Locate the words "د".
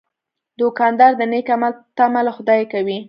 1.17-1.21